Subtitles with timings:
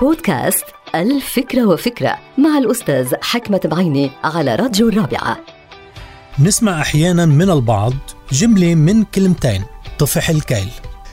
[0.00, 5.38] بودكاست الفكرة وفكرة مع الأستاذ حكمة بعيني على راديو الرابعة
[6.38, 7.92] نسمع أحيانا من البعض
[8.32, 9.64] جملة من كلمتين
[9.98, 10.68] طفح الكيل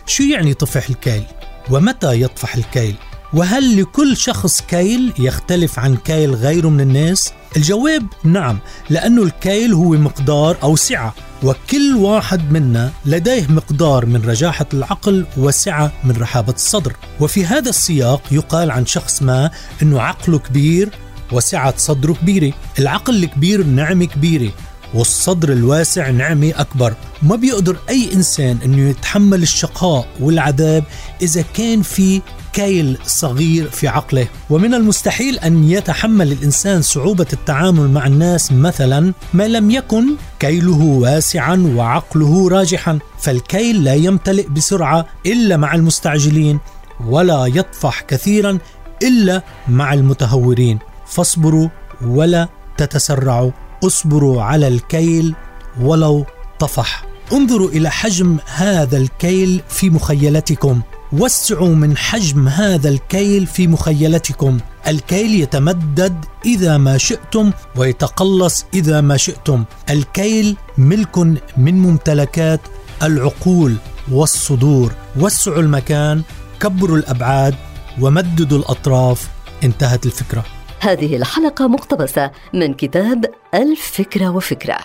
[0.05, 1.23] شو يعني طفح الكيل؟
[1.71, 2.95] ومتى يطفح الكيل؟
[3.33, 8.59] وهل لكل شخص كيل يختلف عن كيل غيره من الناس؟ الجواب نعم
[8.89, 11.13] لأنه الكيل هو مقدار أو سعة
[11.43, 16.95] وكل واحد منا لديه مقدار من رجاحة العقل وسعة من رحابة الصدر.
[17.19, 19.51] وفي هذا السياق يقال عن شخص ما
[19.81, 20.89] أنه عقله كبير
[21.31, 22.53] وسعة صدره كبيرة.
[22.79, 24.51] العقل الكبير نعمة كبيرة
[24.93, 26.93] والصدر الواسع نعمة أكبر.
[27.23, 30.83] ما بيقدر أي إنسان أنه يتحمل الشقاء والعذاب
[31.21, 32.21] إذا كان في
[32.53, 34.27] كيل صغير في عقله.
[34.49, 40.05] ومن المستحيل أن يتحمل الإنسان صعوبة التعامل مع الناس مثلا ما لم يكن
[40.39, 42.99] كيله واسعا وعقله راجحا.
[43.19, 46.59] فالكيل لا يمتلئ بسرعة إلا مع المستعجلين
[47.07, 48.57] ولا يطفح كثيرا
[49.03, 50.79] إلا مع المتهورين.
[51.07, 51.69] فاصبروا
[52.01, 53.51] ولا تتسرعوا
[53.83, 55.35] اصبروا على الكيل
[55.81, 56.25] ولو
[56.59, 57.05] طفح.
[57.33, 60.81] انظروا إلى حجم هذا الكيل في مخيلتكم.
[61.13, 64.57] وسعوا من حجم هذا الكيل في مخيلتكم.
[64.87, 69.63] الكيل يتمدد إذا ما شئتم ويتقلص إذا ما شئتم.
[69.89, 71.17] الكيل ملك
[71.57, 72.61] من ممتلكات
[73.03, 73.75] العقول
[74.11, 74.91] والصدور.
[75.19, 76.21] وسعوا المكان
[76.59, 77.55] كبروا الأبعاد
[78.01, 79.29] ومددوا الأطراف.
[79.63, 80.45] انتهت الفكرة.
[80.79, 84.77] هذه الحلقة مقتبسة من كتاب الفكرة وفكرة.